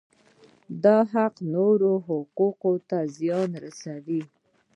دا 0.83 0.97
حق 1.13 1.33
نورو 1.53 1.91
حقوقو 2.07 2.73
ته 2.89 2.97
زیان 3.17 3.47
نه 3.53 3.59
رسوي. 3.65 4.21